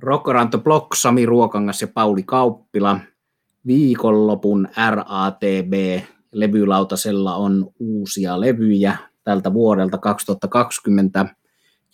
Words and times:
Rockeranto 0.00 0.58
Block, 0.58 0.94
Sami 0.94 1.26
Ruokangas 1.26 1.80
ja 1.80 1.88
Pauli 1.88 2.22
Kauppila. 2.22 3.00
Viikonlopun 3.66 4.68
RATB 4.90 6.02
levylautasella 6.32 7.34
on 7.34 7.70
uusia 7.78 8.40
levyjä 8.40 8.96
tältä 9.24 9.52
vuodelta 9.52 9.98
2020, 9.98 11.26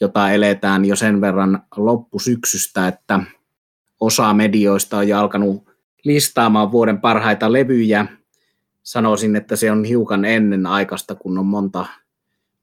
jota 0.00 0.30
eletään 0.30 0.84
jo 0.84 0.96
sen 0.96 1.20
verran 1.20 1.62
loppusyksystä, 1.76 2.88
että 2.88 3.20
osa 4.00 4.34
medioista 4.34 4.98
on 4.98 5.08
jo 5.08 5.18
alkanut 5.18 5.70
listaamaan 6.04 6.72
vuoden 6.72 7.00
parhaita 7.00 7.52
levyjä. 7.52 8.06
Sanoisin, 8.82 9.36
että 9.36 9.56
se 9.56 9.72
on 9.72 9.84
hiukan 9.84 10.24
ennen 10.24 10.66
aikaista, 10.66 11.14
kun 11.14 11.38
on 11.38 11.46
monta 11.46 11.86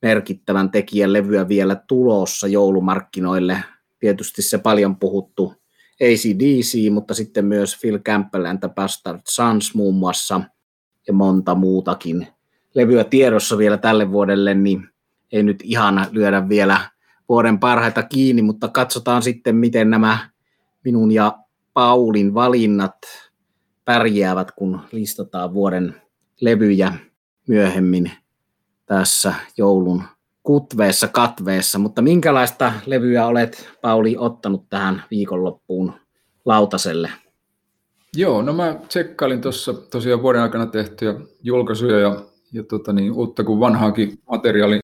merkittävän 0.01 0.71
tekijän 0.71 1.13
levyä 1.13 1.47
vielä 1.47 1.75
tulossa 1.75 2.47
joulumarkkinoille. 2.47 3.63
Tietysti 4.01 4.41
se 4.41 4.57
paljon 4.57 4.95
puhuttu 4.95 5.53
ACDC, 6.01 6.91
mutta 6.91 7.13
sitten 7.13 7.45
myös 7.45 7.77
Phil 7.81 7.99
Campbell 7.99 8.45
and 8.45 8.59
the 8.59 8.69
Bastard 8.75 9.21
Sons 9.29 9.75
muun 9.75 9.95
muassa 9.95 10.41
ja 11.07 11.13
monta 11.13 11.55
muutakin 11.55 12.27
levyä 12.75 13.03
tiedossa 13.03 13.57
vielä 13.57 13.77
tälle 13.77 14.11
vuodelle, 14.11 14.53
niin 14.53 14.89
ei 15.31 15.43
nyt 15.43 15.59
ihan 15.63 16.07
lyödä 16.11 16.49
vielä 16.49 16.89
vuoden 17.29 17.59
parhaita 17.59 18.03
kiinni, 18.03 18.41
mutta 18.41 18.67
katsotaan 18.67 19.21
sitten, 19.21 19.55
miten 19.55 19.89
nämä 19.89 20.29
minun 20.85 21.11
ja 21.11 21.37
Paulin 21.73 22.33
valinnat 22.33 22.97
pärjäävät, 23.85 24.51
kun 24.51 24.79
listataan 24.91 25.53
vuoden 25.53 26.01
levyjä 26.41 26.93
myöhemmin 27.47 28.11
tässä 28.85 29.33
joulun 29.57 30.03
kutveessa, 30.43 31.07
katveessa, 31.07 31.79
mutta 31.79 32.01
minkälaista 32.01 32.73
levyä 32.85 33.25
olet, 33.25 33.69
Pauli, 33.81 34.15
ottanut 34.19 34.69
tähän 34.69 35.03
viikonloppuun 35.11 35.93
lautaselle? 36.45 37.09
Joo, 38.15 38.41
no 38.41 38.53
mä 38.53 38.75
tsekkailin 38.87 39.41
tuossa 39.41 39.73
tosiaan 39.73 40.21
vuoden 40.21 40.41
aikana 40.41 40.65
tehtyjä 40.65 41.15
julkaisuja 41.43 41.99
ja, 41.99 42.25
ja 42.53 42.63
tota 42.63 42.93
niin, 42.93 43.11
uutta 43.11 43.43
kuin 43.43 43.59
vanhaakin 43.59 44.19
materiaali. 44.29 44.79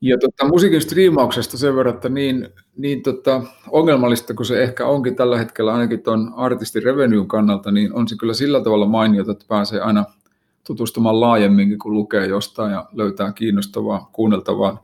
Ja 0.00 0.18
tota, 0.18 0.48
musiikin 0.48 0.80
striimauksesta 0.80 1.58
sen 1.58 1.76
verran, 1.76 1.94
että 1.94 2.08
niin, 2.08 2.48
niin 2.76 3.02
tota, 3.02 3.42
ongelmallista 3.68 4.34
kuin 4.34 4.46
se 4.46 4.62
ehkä 4.62 4.86
onkin 4.86 5.16
tällä 5.16 5.38
hetkellä 5.38 5.72
ainakin 5.72 6.02
tuon 6.02 6.32
artistin 6.36 6.82
revenuen 6.82 7.28
kannalta, 7.28 7.70
niin 7.70 7.92
on 7.92 8.08
se 8.08 8.16
kyllä 8.16 8.34
sillä 8.34 8.64
tavalla 8.64 8.86
mainiota, 8.86 9.32
että 9.32 9.44
pääsee 9.48 9.80
aina 9.80 10.04
tutustumaan 10.66 11.20
laajemminkin, 11.20 11.78
kun 11.78 11.94
lukee 11.94 12.26
jostain 12.26 12.72
ja 12.72 12.86
löytää 12.92 13.32
kiinnostavaa, 13.32 14.10
kuunneltavaa. 14.12 14.82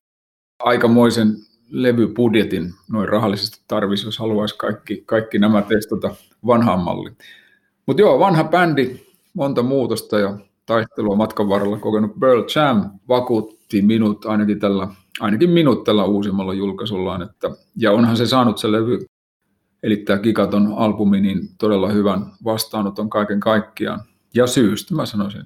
Aikamoisen 0.59 1.37
levybudjetin 1.71 2.75
noin 2.93 3.09
rahallisesti 3.09 3.61
tarvisi, 3.69 4.07
jos 4.07 4.19
haluaisi 4.19 4.57
kaikki, 4.59 5.03
kaikki 5.07 5.39
nämä 5.39 5.63
testata 5.63 6.15
vanhaan 6.47 6.81
malliin. 6.81 7.17
Mutta 7.87 8.03
joo, 8.03 8.19
vanha 8.19 8.45
bändi, 8.45 9.01
monta 9.35 9.63
muutosta 9.63 10.19
ja 10.19 10.39
taistelua 10.67 11.17
matkan 11.17 11.49
varrella 11.49 11.79
kokenut 11.79 12.21
Pearl 12.21 12.43
Jam 12.55 12.91
vakuutti 13.09 13.83
minut 13.83 14.25
ainakin 14.25 14.61
tällä, 14.61 14.89
ainakin 15.21 15.51
minut 15.51 15.85
tällä 15.85 16.05
uusimmalla 16.05 16.55
julkaisullaan. 16.55 17.23
Että, 17.23 17.51
ja 17.77 17.93
onhan 17.93 18.17
se 18.17 18.27
saanut 18.27 18.59
se 18.59 18.73
levy, 18.73 19.07
eli 19.83 19.97
tämä 19.97 20.19
Gigaton 20.19 20.75
albumi, 20.77 21.21
niin 21.21 21.49
todella 21.59 21.89
hyvän 21.89 22.27
vastaanoton 22.45 23.11
kaiken 23.11 23.41
kaikkiaan. 23.41 24.01
Ja 24.35 24.47
syystä 24.47 24.95
mä 24.95 25.07
sanoisin 25.07 25.43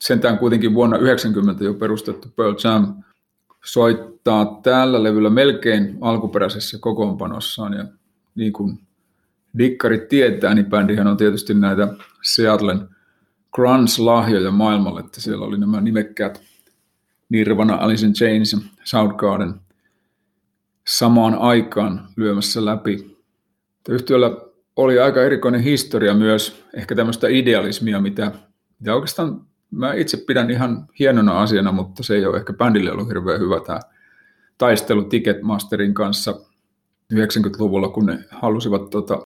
sentään 0.00 0.38
kuitenkin 0.38 0.74
vuonna 0.74 0.98
90 0.98 1.64
jo 1.64 1.74
perustettu 1.74 2.28
Pearl 2.36 2.54
Jam 2.64 3.02
soittaa 3.64 4.60
tällä 4.62 5.02
levyllä 5.02 5.30
melkein 5.30 5.98
alkuperäisessä 6.00 6.78
kokoonpanossaan. 6.80 7.72
Ja 7.72 7.84
niin 8.34 8.52
kuin 8.52 8.78
dikkarit 9.58 10.08
tietää, 10.08 10.54
niin 10.54 10.66
bändihän 10.66 11.06
on 11.06 11.16
tietysti 11.16 11.54
näitä 11.54 11.88
Seattlen 12.22 12.88
grunge-lahjoja 13.54 14.50
maailmalle, 14.50 15.00
että 15.00 15.20
siellä 15.20 15.46
oli 15.46 15.58
nämä 15.58 15.80
nimekkäät 15.80 16.42
Nirvana, 17.28 17.74
Alice 17.74 18.06
in 18.06 18.12
Chains 18.12 18.52
ja 18.52 18.58
Soundgarden 18.84 19.54
samaan 20.86 21.34
aikaan 21.34 22.08
lyömässä 22.16 22.64
läpi. 22.64 23.16
Yhtiöllä 23.88 24.30
oli 24.76 24.98
aika 24.98 25.22
erikoinen 25.22 25.60
historia 25.60 26.14
myös, 26.14 26.64
ehkä 26.76 26.94
tämmöistä 26.94 27.28
idealismia, 27.28 28.00
mitä, 28.00 28.32
mitä 28.78 28.94
oikeastaan 28.94 29.46
mä 29.72 29.94
itse 29.94 30.16
pidän 30.16 30.50
ihan 30.50 30.86
hienona 30.98 31.42
asiana, 31.42 31.72
mutta 31.72 32.02
se 32.02 32.14
ei 32.14 32.26
ole 32.26 32.36
ehkä 32.36 32.52
bändille 32.52 32.92
ollut 32.92 33.08
hirveän 33.08 33.40
hyvä 33.40 33.60
tämä 33.66 33.80
taistelu 34.58 35.04
Ticketmasterin 35.04 35.94
kanssa 35.94 36.40
90-luvulla, 37.14 37.88
kun 37.88 38.06
ne 38.06 38.18
halusivat 38.30 38.90
tota, 38.90 39.26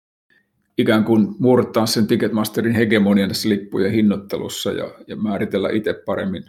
ikään 0.79 1.05
kuin 1.05 1.29
murtaa 1.39 1.87
sen 1.87 2.07
Ticketmasterin 2.07 2.75
hegemonian 2.75 3.29
tässä 3.29 3.49
lippujen 3.49 3.93
hinnoittelussa 3.93 4.73
ja, 4.73 4.91
ja 5.07 5.17
määritellä 5.17 5.71
itse 5.71 6.03
paremmin 6.07 6.45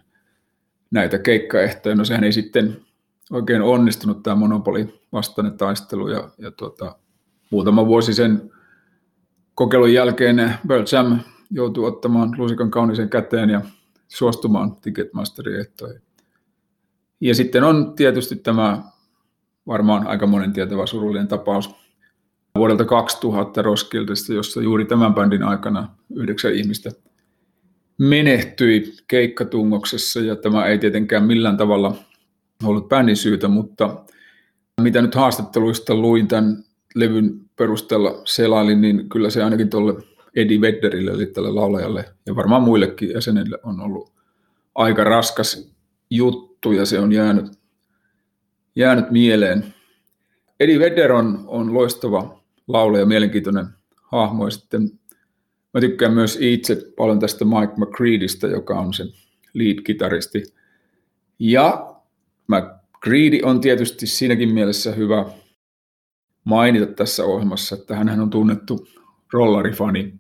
näitä 0.92 1.20
keikkaehtoja. 1.20 1.96
No 1.96 2.06
sehän 2.06 2.24
ei 2.24 2.32
sitten 2.32 2.78
oikein 3.32 3.62
onnistunut 3.62 4.24
tämä 4.24 4.36
monopoli 4.36 5.02
vastainen 5.12 5.58
taistelu 5.58 6.08
ja, 6.08 6.30
ja 6.38 6.52
tota, 6.52 6.96
muutama 7.52 7.86
vuosi 7.86 8.14
sen 8.14 8.52
kokeilun 9.56 9.94
jälkeen 9.94 10.54
Pearl 10.68 10.86
Jam 10.92 11.20
joutui 11.52 11.88
ottamaan 11.88 12.36
lusikan 12.38 12.72
kaunisen 12.72 13.10
käteen 13.10 13.50
ja 13.50 13.62
suostumaan 14.08 14.76
Ticketmasterin 14.76 15.60
ehtoihin. 15.60 16.02
Ja 17.22 17.36
sitten 17.36 17.64
on 17.64 17.94
tietysti 17.96 18.36
tämä 18.36 18.84
varmaan 19.68 20.08
aika 20.08 20.28
monen 20.28 20.54
tietävä 20.54 20.86
surullinen 20.86 21.28
tapaus 21.28 21.76
vuodelta 22.56 22.86
2000 22.86 23.62
Roskildesta, 23.62 24.34
jossa 24.34 24.62
juuri 24.62 24.86
tämän 24.86 25.14
bändin 25.14 25.44
aikana 25.44 25.90
yhdeksän 26.16 26.54
ihmistä 26.54 26.92
menehtyi 27.98 28.94
keikkatungoksessa 29.08 30.20
ja 30.20 30.36
tämä 30.36 30.66
ei 30.66 30.78
tietenkään 30.78 31.24
millään 31.24 31.58
tavalla 31.58 31.96
ollut 32.64 32.90
bändin 32.90 33.18
syytä, 33.18 33.48
mutta 33.48 34.04
mitä 34.82 35.02
nyt 35.02 35.16
haastatteluista 35.16 35.96
luin 35.96 36.28
tämän 36.28 36.64
levyn 36.96 37.40
perusteella 37.56 38.22
selailin, 38.26 38.82
niin 38.82 39.10
kyllä 39.10 39.30
se 39.30 39.44
ainakin 39.44 39.70
tuolle 39.70 39.94
Eddie 40.38 40.62
Vedderille, 40.62 41.12
eli 41.12 41.26
tälle 41.26 41.52
laulajalle, 41.52 42.06
ja 42.26 42.36
varmaan 42.36 42.62
muillekin 42.62 43.12
jäsenille 43.12 43.60
on 43.64 43.80
ollut 43.80 44.14
aika 44.76 45.04
raskas 45.04 45.74
juttu, 46.10 46.72
ja 46.72 46.86
se 46.86 47.00
on 47.00 47.12
jäänyt, 47.12 47.46
jäänyt 48.76 49.12
mieleen. 49.12 49.74
Eddie 50.60 50.80
Vedder 50.80 51.12
on, 51.12 51.44
on 51.48 51.74
loistava 51.74 52.44
laulaja, 52.68 53.06
mielenkiintoinen 53.06 53.66
hahmo, 54.02 54.46
ja 54.46 54.52
sitten 54.52 54.90
mä 55.74 55.82
tykkään 55.82 56.14
myös 56.14 56.38
itse 56.42 56.94
paljon 56.98 57.20
tästä 57.20 57.46
Mike 57.46 57.74
McCreadista, 57.78 58.48
joka 58.48 58.80
on 58.80 58.94
sen 58.94 59.08
lead-kitaristi. 59.54 60.44
Ja 61.40 61.96
McCready 62.48 63.40
on 63.44 63.62
tietysti 63.62 64.08
siinäkin 64.08 64.50
mielessä 64.50 64.92
hyvä 64.92 65.26
mainita 66.44 66.86
tässä 66.86 67.24
ohjelmassa, 67.26 67.76
että 67.76 67.96
hän 67.96 68.20
on 68.20 68.30
tunnettu 68.30 68.88
rollarifani. 69.34 70.14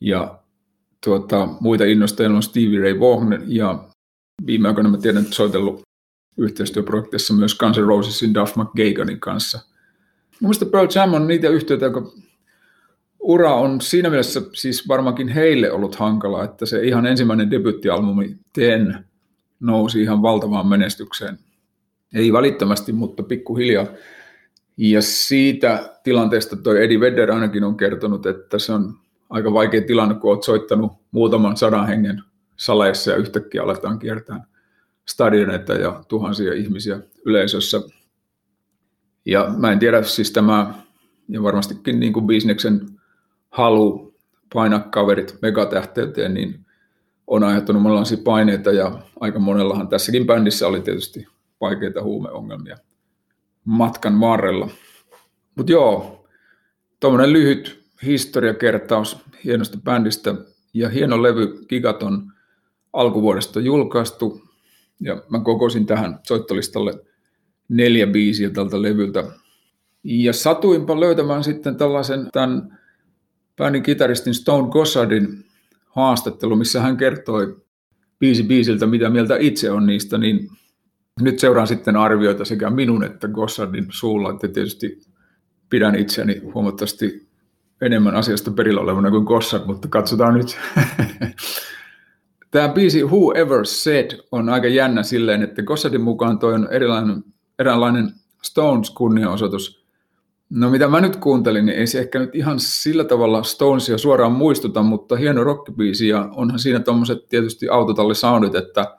Ja 0.00 0.38
tuota, 1.04 1.48
muita 1.60 1.84
innostajia 1.84 2.30
on 2.30 2.42
Stevie 2.42 2.80
Ray 2.80 3.00
Vaughan 3.00 3.42
ja 3.46 3.84
viime 4.46 4.68
aikoina 4.68 4.90
mä 4.90 4.96
tiedän, 4.96 5.22
että 5.22 5.34
soitellut 5.34 5.82
yhteistyöprojektissa 6.36 7.34
myös 7.34 7.58
Guns 7.58 7.78
N' 7.78 7.86
Rosesin 7.86 8.34
Duff 8.34 8.56
McGaganin 8.56 9.20
kanssa. 9.20 9.60
Mielestäni 10.40 10.70
Pearl 10.70 10.88
Jam 10.94 11.14
on 11.14 11.26
niitä 11.26 11.48
yhtiöitä, 11.48 11.86
joka 11.86 12.12
ura 13.20 13.54
on 13.54 13.80
siinä 13.80 14.10
mielessä 14.10 14.42
siis 14.52 14.88
varmaankin 14.88 15.28
heille 15.28 15.72
ollut 15.72 15.94
hankala, 15.94 16.44
että 16.44 16.66
se 16.66 16.82
ihan 16.82 17.06
ensimmäinen 17.06 17.50
debyttialbumi 17.50 18.36
Ten 18.52 19.04
nousi 19.60 20.02
ihan 20.02 20.22
valtavaan 20.22 20.66
menestykseen. 20.66 21.38
Ei 22.14 22.32
välittömästi, 22.32 22.92
mutta 22.92 23.22
pikkuhiljaa. 23.22 23.86
Ja 24.84 25.02
siitä 25.02 25.98
tilanteesta 26.02 26.56
toi 26.56 26.84
Eddie 26.84 27.00
Vedder 27.00 27.30
ainakin 27.30 27.64
on 27.64 27.76
kertonut, 27.76 28.26
että 28.26 28.58
se 28.58 28.72
on 28.72 28.94
aika 29.30 29.52
vaikea 29.52 29.82
tilanne, 29.82 30.14
kun 30.14 30.30
olet 30.30 30.42
soittanut 30.42 30.92
muutaman 31.10 31.56
sadan 31.56 31.86
hengen 31.86 32.22
saleissa 32.56 33.10
ja 33.10 33.16
yhtäkkiä 33.16 33.62
aletaan 33.62 33.98
kiertää 33.98 34.44
stadioneita 35.08 35.72
ja 35.72 36.04
tuhansia 36.08 36.54
ihmisiä 36.54 37.00
yleisössä. 37.24 37.80
Ja 39.26 39.54
mä 39.56 39.72
en 39.72 39.78
tiedä, 39.78 40.02
siis 40.02 40.30
tämä, 40.30 40.74
ja 41.28 41.42
varmastikin 41.42 42.00
niin 42.00 42.12
kuin 42.12 42.26
bisneksen 42.26 42.80
halu 43.50 44.14
painaa 44.54 44.80
kaverit 44.80 45.38
megatähteyteen, 45.42 46.34
niin 46.34 46.66
on 47.26 47.44
aiheuttanut 47.44 47.82
monenlaisia 47.82 48.18
paineita 48.24 48.72
ja 48.72 48.98
aika 49.20 49.38
monellahan 49.38 49.88
tässäkin 49.88 50.26
bändissä 50.26 50.66
oli 50.66 50.80
tietysti 50.80 51.26
vaikeita 51.60 52.02
huumeongelmia 52.02 52.78
matkan 53.64 54.20
varrella. 54.20 54.68
Mutta 55.54 55.72
joo, 55.72 56.26
tuommoinen 57.00 57.32
lyhyt 57.32 57.84
historiakertaus 58.06 59.18
hienosta 59.44 59.78
bändistä 59.84 60.34
ja 60.74 60.88
hieno 60.88 61.22
levy 61.22 61.64
Gigaton 61.68 62.32
alkuvuodesta 62.92 63.60
julkaistu. 63.60 64.42
Ja 65.00 65.22
mä 65.28 65.40
kokosin 65.40 65.86
tähän 65.86 66.18
soittolistalle 66.22 66.92
neljä 67.68 68.06
biisiä 68.06 68.50
tältä 68.50 68.82
levyltä. 68.82 69.24
Ja 70.04 70.32
satuinpa 70.32 71.00
löytämään 71.00 71.44
sitten 71.44 71.76
tällaisen 71.76 72.28
tämän 72.32 72.78
bändin 73.56 73.82
kitaristin 73.82 74.34
Stone 74.34 74.68
Gossardin 74.68 75.44
haastattelu, 75.86 76.56
missä 76.56 76.80
hän 76.80 76.96
kertoi 76.96 77.62
biisi 78.18 78.42
biisiltä, 78.42 78.86
mitä 78.86 79.10
mieltä 79.10 79.36
itse 79.36 79.70
on 79.70 79.86
niistä, 79.86 80.18
niin 80.18 80.50
nyt 81.20 81.38
seuraan 81.38 81.66
sitten 81.66 81.96
arvioita 81.96 82.44
sekä 82.44 82.70
minun 82.70 83.04
että 83.04 83.28
Gossardin 83.28 83.86
suulla, 83.90 84.30
että 84.30 84.48
tietysti 84.48 85.00
pidän 85.70 85.94
itseäni 85.94 86.38
huomattavasti 86.54 87.28
enemmän 87.80 88.14
asiasta 88.14 88.50
perillä 88.50 88.80
olevana 88.80 89.10
kuin 89.10 89.24
Gossard, 89.24 89.66
mutta 89.66 89.88
katsotaan 89.88 90.34
nyt. 90.34 90.58
Tämä 92.50 92.68
biisi 92.68 93.04
Who 93.04 93.32
Ever 93.34 93.66
Said 93.66 94.10
on 94.32 94.48
aika 94.48 94.68
jännä 94.68 95.02
silleen, 95.02 95.42
että 95.42 95.62
Gossardin 95.62 96.00
mukaan 96.00 96.38
toi 96.38 96.54
on 96.54 96.68
erilainen, 96.70 97.24
eräänlainen 97.58 98.10
Stones 98.42 98.90
kunnianosoitus. 98.90 99.82
No 100.50 100.70
mitä 100.70 100.88
mä 100.88 101.00
nyt 101.00 101.16
kuuntelin, 101.16 101.66
niin 101.66 101.78
ei 101.78 101.86
se 101.86 101.98
ehkä 101.98 102.18
nyt 102.18 102.34
ihan 102.34 102.60
sillä 102.60 103.04
tavalla 103.04 103.42
Stonesia 103.42 103.98
suoraan 103.98 104.32
muistuta, 104.32 104.82
mutta 104.82 105.16
hieno 105.16 105.44
rockbiisi 105.44 106.08
ja 106.08 106.28
onhan 106.32 106.58
siinä 106.58 106.80
tuommoiset 106.80 107.28
tietysti 107.28 107.68
autotallisoundit, 107.68 108.54
että, 108.54 108.96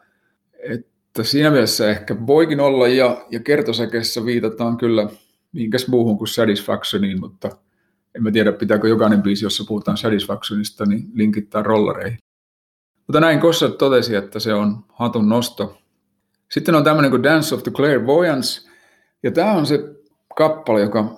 että 0.69 0.92
siinä 1.21 1.51
mielessä 1.51 1.89
ehkä 1.89 2.27
voikin 2.27 2.59
olla 2.59 2.87
ja, 2.87 3.25
ja 3.31 3.39
kertosäkeessä 3.39 4.25
viitataan 4.25 4.77
kyllä 4.77 5.09
minkäs 5.51 5.87
muuhun 5.87 6.17
kuin 6.17 6.27
Satisfactioniin, 6.27 7.19
mutta 7.19 7.57
en 8.15 8.23
mä 8.23 8.31
tiedä 8.31 8.51
pitääkö 8.51 8.87
jokainen 8.87 9.21
biisi, 9.21 9.45
jossa 9.45 9.63
puhutaan 9.67 9.97
Satisfactionista, 9.97 10.85
niin 10.85 11.11
linkittää 11.13 11.63
rollareihin. 11.63 12.17
Mutta 13.07 13.19
näin 13.19 13.39
Kossa 13.39 13.69
totesi, 13.69 14.15
että 14.15 14.39
se 14.39 14.53
on 14.53 14.85
hatun 14.89 15.29
nosto. 15.29 15.77
Sitten 16.51 16.75
on 16.75 16.83
tämmöinen 16.83 17.11
kuin 17.11 17.23
Dance 17.23 17.55
of 17.55 17.63
the 17.63 17.71
Clairvoyance, 17.71 18.69
ja 19.23 19.31
tämä 19.31 19.51
on 19.51 19.65
se 19.65 19.79
kappale, 20.37 20.81
joka 20.81 21.17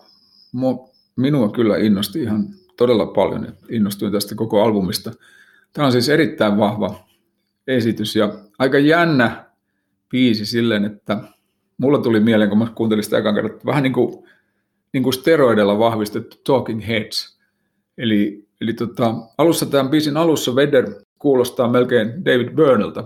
minua 1.15 1.49
kyllä 1.49 1.77
innosti 1.77 2.21
ihan 2.21 2.45
todella 2.77 3.05
paljon. 3.05 3.47
Innostuin 3.69 4.11
tästä 4.11 4.35
koko 4.35 4.63
albumista. 4.63 5.11
Tämä 5.73 5.85
on 5.85 5.91
siis 5.91 6.09
erittäin 6.09 6.57
vahva 6.57 7.07
esitys 7.67 8.15
ja 8.15 8.33
aika 8.59 8.79
jännä 8.79 9.44
biisi 10.09 10.45
silleen, 10.45 10.85
että 10.85 11.17
mulla 11.77 11.97
tuli 11.97 12.19
mieleen, 12.19 12.49
kun 12.49 12.59
mä 12.59 12.71
kuuntelin 12.75 13.03
sitä 13.03 13.17
ekan 13.17 13.35
kerran, 13.35 13.59
vähän 13.65 13.83
niin 13.83 13.93
kuin, 13.93 14.25
niin 14.93 15.03
kuin 15.03 15.13
steroidella 15.13 15.79
vahvistettu 15.79 16.37
Talking 16.43 16.87
Heads. 16.87 17.39
Eli, 17.97 18.47
eli 18.61 18.73
tota, 18.73 19.15
alussa 19.37 19.65
tämän 19.65 19.89
biisin 19.89 20.17
alussa 20.17 20.55
Vedder 20.55 20.85
kuulostaa 21.19 21.67
melkein 21.67 22.25
David 22.25 22.49
Byrneltä. 22.49 23.03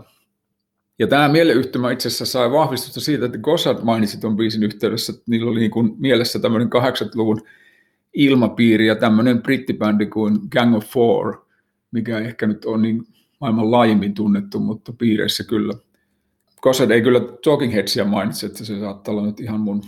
Ja 1.00 1.08
tämä 1.08 1.30
mieleyhtymä 1.30 1.92
itse 1.92 2.08
asiassa 2.08 2.26
sai 2.26 2.52
vahvistusta 2.52 3.00
siitä, 3.00 3.26
että 3.26 3.38
Gossard 3.38 3.80
mainitsi 3.84 4.22
tuon 4.22 4.38
biisin 4.38 4.64
yhteydessä, 4.64 5.14
että 5.14 5.24
niillä 5.28 5.52
oli 5.52 5.60
niin 5.60 5.72
kuin 5.72 5.96
mielessä 5.98 6.40
tämmöinen 6.40 6.68
80-luvun 6.68 7.42
ilmapiiri 8.14 8.88
ja 8.88 8.96
tämmöinen 8.96 9.42
brittibändi 9.42 10.06
kuin 10.06 10.40
Gang 10.52 10.76
of 10.76 10.86
Four, 10.86 11.46
mikä 11.92 12.20
ehkä 12.20 12.48
nyt 12.48 12.66
on 12.66 12.82
niin 12.82 13.04
maailman 13.42 13.72
laajimmin 13.72 14.14
tunnettu, 14.14 14.60
mutta 14.60 14.94
piireissä 14.94 15.44
kyllä. 15.44 15.74
Gossard 16.62 16.92
ei 16.92 17.02
kyllä 17.02 17.20
Talking 17.20 17.74
Headsia 17.74 18.06
mainitse, 18.06 18.46
että 18.46 18.66
se 18.66 18.80
saattaa 18.80 19.14
olla 19.14 19.26
nyt 19.26 19.40
ihan 19.40 19.60
mun, 19.60 19.84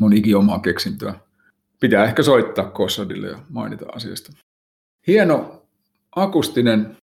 mun 0.00 0.12
ikiomaa 0.12 0.58
keksintöä. 0.58 1.14
Pitää 1.80 2.04
ehkä 2.04 2.22
soittaa 2.22 2.70
Gossardille 2.70 3.28
ja 3.28 3.38
mainita 3.48 3.84
asiasta. 3.94 4.32
Hieno 5.06 5.62
akustinen 6.16 6.96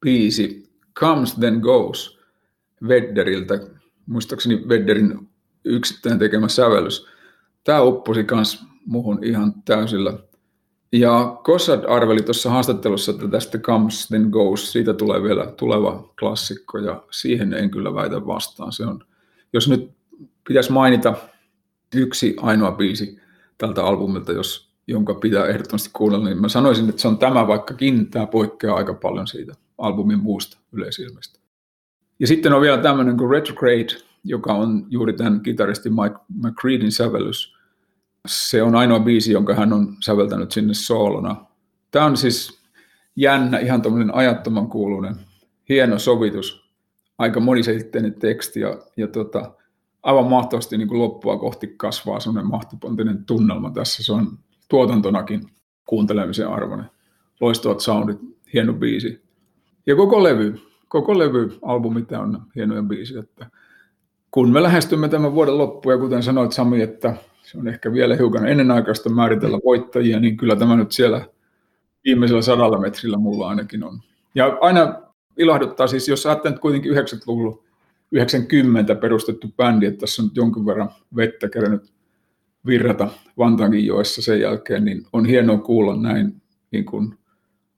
biisi 0.00 0.72
Comes 0.98 1.34
Then 1.34 1.58
Goes 1.58 2.18
Vedderiltä, 2.88 3.60
muistaakseni 4.06 4.68
Vedderin 4.68 5.28
yksittäin 5.64 6.18
tekemä 6.18 6.48
sävellys. 6.48 7.06
Tämä 7.64 7.82
upposi 7.82 8.26
myös 8.30 8.64
muhun 8.86 9.24
ihan 9.24 9.62
täysillä. 9.64 10.18
Ja 10.92 11.40
Gossard 11.44 11.84
arveli 11.88 12.22
tuossa 12.22 12.50
haastattelussa, 12.50 13.12
että 13.12 13.28
tästä 13.28 13.58
Comes 13.58 14.08
Then 14.08 14.28
Goes, 14.30 14.72
siitä 14.72 14.94
tulee 14.94 15.22
vielä 15.22 15.46
tuleva 15.46 16.12
klassikko, 16.20 16.78
ja 16.78 17.02
siihen 17.10 17.54
en 17.54 17.70
kyllä 17.70 17.94
väitä 17.94 18.26
vastaan. 18.26 18.72
Se 18.72 18.86
on, 18.86 19.04
jos 19.52 19.68
nyt 19.68 19.90
pitäisi 20.48 20.72
mainita 20.72 21.14
yksi 21.94 22.36
ainoa 22.40 22.72
biisi 22.72 23.20
tältä 23.58 23.84
albumilta, 23.84 24.32
jos 24.32 24.72
jonka 24.86 25.14
pitää 25.14 25.46
ehdottomasti 25.46 25.90
kuunnella, 25.92 26.24
niin 26.24 26.40
mä 26.40 26.48
sanoisin, 26.48 26.88
että 26.88 27.02
se 27.02 27.08
on 27.08 27.18
tämä, 27.18 27.46
vaikkakin 27.46 28.10
tämä 28.10 28.26
poikkeaa 28.26 28.76
aika 28.76 28.94
paljon 28.94 29.26
siitä 29.26 29.52
albumin 29.78 30.18
muusta 30.18 30.58
yleisilmestä. 30.72 31.40
Ja 32.18 32.26
sitten 32.26 32.52
on 32.52 32.62
vielä 32.62 32.78
tämmöinen 32.78 33.16
kuin 33.16 33.30
Retrograde, 33.30 33.96
joka 34.24 34.52
on 34.52 34.86
juuri 34.88 35.12
tämän 35.12 35.40
kitaristi 35.40 35.90
Mike 35.90 36.16
McCreedin 36.28 36.92
sävellys. 36.92 37.56
Se 38.28 38.62
on 38.62 38.74
ainoa 38.74 39.00
biisi, 39.00 39.32
jonka 39.32 39.54
hän 39.54 39.72
on 39.72 39.96
säveltänyt 40.04 40.52
sinne 40.52 40.74
soolona. 40.74 41.46
Tämä 41.90 42.04
on 42.04 42.16
siis 42.16 42.62
jännä, 43.16 43.58
ihan 43.58 43.82
tämmöinen 43.82 44.14
ajattoman 44.14 44.68
kuuluinen, 44.68 45.16
hieno 45.68 45.98
sovitus, 45.98 46.70
aika 47.18 47.40
moniselitteinen 47.40 48.14
teksti 48.14 48.60
ja, 48.60 48.78
ja 48.96 49.08
tota, 49.08 49.52
aivan 50.02 50.26
mahtavasti 50.26 50.78
niin 50.78 50.88
kuin 50.88 50.98
loppua 50.98 51.38
kohti 51.38 51.74
kasvaa 51.76 52.20
semmoinen 52.20 52.50
mahtipontinen 52.50 53.24
tunnelma 53.24 53.70
tässä. 53.70 54.04
Se 54.04 54.12
on 54.12 54.38
tuotantonakin 54.68 55.42
kuuntelemisen 55.86 56.48
arvoinen. 56.48 56.86
Loistavat 57.40 57.80
soundit, 57.80 58.18
hieno 58.52 58.72
biisi. 58.72 59.22
Ja 59.86 59.96
koko 59.96 60.22
levy, 60.22 60.54
koko 60.88 61.18
levy, 61.18 61.58
albumi 61.62 62.06
on 62.18 62.42
hienoja 62.56 62.82
biisiä. 62.82 63.20
Että 63.20 63.50
kun 64.32 64.52
me 64.52 64.62
lähestymme 64.62 65.08
tämän 65.08 65.34
vuoden 65.34 65.58
loppuun, 65.58 65.92
ja 65.92 65.98
kuten 65.98 66.22
sanoit 66.22 66.52
Sami, 66.52 66.82
että 66.82 67.16
se 67.42 67.58
on 67.58 67.68
ehkä 67.68 67.92
vielä 67.92 68.16
hiukan 68.16 68.48
ennenaikaista 68.48 69.10
määritellä 69.10 69.58
voittajia, 69.64 70.20
niin 70.20 70.36
kyllä 70.36 70.56
tämä 70.56 70.76
nyt 70.76 70.92
siellä 70.92 71.26
viimeisellä 72.04 72.42
sadalla 72.42 72.80
metrillä 72.80 73.16
mulla 73.16 73.48
ainakin 73.48 73.84
on. 73.84 74.00
Ja 74.34 74.58
aina 74.60 75.02
ilahduttaa 75.38 75.86
siis, 75.86 76.08
jos 76.08 76.26
ajattelet 76.26 76.58
kuitenkin 76.58 76.92
90-luvulla 76.92 77.62
90 78.12 78.94
perustettu 78.94 79.48
bändi, 79.56 79.86
että 79.86 80.00
tässä 80.00 80.22
on 80.22 80.28
nyt 80.28 80.36
jonkin 80.36 80.66
verran 80.66 80.90
vettä 81.16 81.48
kerännyt 81.48 81.92
virrata 82.66 83.08
Vantaankin 83.38 83.86
joessa 83.86 84.22
sen 84.22 84.40
jälkeen, 84.40 84.84
niin 84.84 85.06
on 85.12 85.24
hienoa 85.24 85.58
kuulla 85.58 85.96
näin 85.96 86.42
niin 86.70 86.84
kuin 86.84 87.18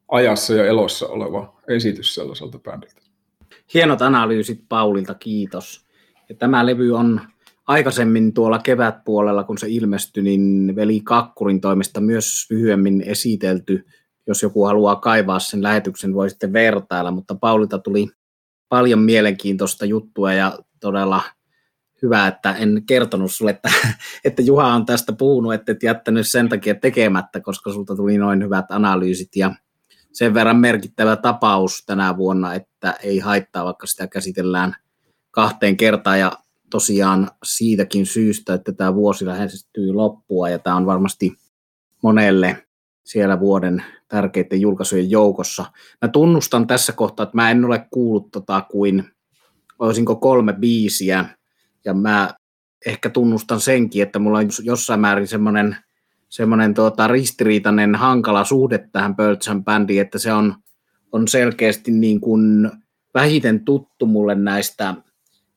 ajassa 0.09 0.55
ja 0.55 0.67
elossa 0.67 1.07
oleva 1.07 1.61
esitys 1.69 2.15
sellaiselta 2.15 2.59
bändiltä. 2.59 3.03
Hienot 3.75 4.03
analyysit 4.03 4.65
Paulilta, 4.69 5.15
kiitos. 5.15 5.84
Ja 6.35 6.39
tämä 6.39 6.67
levy 6.67 6.93
on 6.93 7.21
aikaisemmin 7.67 8.33
tuolla 8.33 8.59
kevätpuolella, 8.59 9.45
kun 9.45 9.59
se 9.59 9.67
ilmestyi, 9.69 10.23
niin 10.23 10.77
Veli 10.77 11.01
Kakkurin 11.01 11.61
toimesta 11.61 12.01
myös 12.01 12.47
lyhyemmin 12.51 13.03
esitelty. 13.03 13.87
Jos 14.27 14.43
joku 14.43 14.65
haluaa 14.65 14.97
kaivaa 14.97 15.39
sen 15.39 15.63
lähetyksen, 15.63 16.15
voi 16.15 16.31
sitten 16.31 16.53
vertailla, 16.53 17.11
mutta 17.11 17.35
Paulilta 17.35 17.79
tuli 17.79 18.09
paljon 18.69 18.99
mielenkiintoista 18.99 19.85
juttua 19.85 20.33
ja 20.33 20.59
todella 20.81 21.23
hyvä, 22.03 22.27
että 22.27 22.55
en 22.55 22.83
kertonut 22.87 23.33
sulle, 23.33 23.51
että, 23.51 23.71
että 24.25 24.43
Juha 24.43 24.75
on 24.75 24.87
tästä 24.87 25.13
puhunut, 25.13 25.55
että 25.55 25.73
et 25.73 25.83
jättänyt 25.83 26.29
sen 26.29 26.49
takia 26.49 26.75
tekemättä, 26.75 27.41
koska 27.41 27.73
sulta 27.73 27.97
tuli 27.97 28.19
noin 28.19 28.43
hyvät 28.43 28.67
analyysit 28.71 29.37
ja 29.37 29.55
sen 30.13 30.35
verran 30.35 30.57
merkittävä 30.57 31.17
tapaus 31.17 31.83
tänä 31.87 32.17
vuonna, 32.17 32.55
että 32.55 32.95
ei 33.03 33.19
haittaa, 33.19 33.65
vaikka 33.65 33.87
sitä 33.87 34.07
käsitellään 34.07 34.77
kahteen 35.35 35.77
kertaan 35.77 36.21
ja 36.21 36.33
tosiaan 36.71 37.31
siitäkin 37.45 38.07
syystä, 38.07 38.55
että 38.55 38.73
tämä 38.73 38.95
vuosi 38.95 39.27
lähestyy 39.27 39.93
loppua 39.93 40.49
ja 40.49 40.59
tämä 40.59 40.77
on 40.77 40.87
varmasti 40.87 41.33
monelle 42.03 42.67
siellä 43.05 43.41
vuoden 43.41 43.85
tärkeiden 44.09 44.61
julkaisujen 44.61 45.11
joukossa. 45.11 45.65
Mä 46.03 46.09
tunnustan 46.09 46.67
tässä 46.67 46.93
kohtaa, 46.93 47.25
että 47.25 47.37
mä 47.37 47.51
en 47.51 47.65
ole 47.65 47.87
kuullut 47.91 48.31
tota 48.31 48.61
kuin, 48.71 49.05
olisinko 49.79 50.17
kolme 50.17 50.53
biisiä, 50.53 51.25
ja 51.85 51.95
mä 51.95 52.35
ehkä 52.87 53.11
tunnustan 53.11 53.61
senkin, 53.61 54.03
että 54.03 54.19
mulla 54.19 54.39
on 54.39 54.49
jossain 54.63 55.01
määrin 55.01 55.29
semmoinen 55.29 55.77
semmoinen 56.35 56.75
tuota, 56.75 57.09
ristiriitainen, 57.09 57.95
hankala 57.95 58.45
suhde 58.45 58.89
tähän 58.93 59.17
Pöltsän 59.17 59.65
bändiin, 59.65 60.01
että 60.01 60.19
se 60.19 60.33
on, 60.33 60.55
on 61.13 61.29
selkeästi 61.29 61.91
niin 61.91 62.21
kuin 62.21 62.71
vähiten 63.15 63.65
tuttu 63.65 64.07
mulle 64.07 64.35
näistä 64.35 64.95